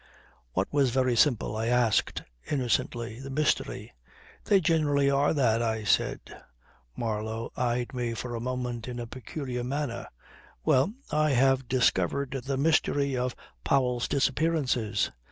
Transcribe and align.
"What 0.53 0.67
was 0.73 0.89
very 0.89 1.15
simple?" 1.15 1.55
I 1.55 1.67
asked 1.67 2.23
innocently. 2.49 3.19
"The 3.19 3.29
mystery." 3.29 3.93
"They 4.45 4.59
generally 4.59 5.11
are 5.11 5.31
that," 5.31 5.61
I 5.61 5.83
said. 5.83 6.41
Marlow 6.95 7.51
eyed 7.55 7.93
me 7.93 8.15
for 8.15 8.33
a 8.33 8.39
moment 8.41 8.87
in 8.87 8.99
a 8.99 9.05
peculiar 9.05 9.63
manner. 9.63 10.07
"Well, 10.65 10.91
I 11.11 11.33
have 11.33 11.67
discovered 11.67 12.31
the 12.31 12.57
mystery 12.57 13.15
of 13.15 13.35
Powell's 13.63 14.07
disappearances. 14.07 15.11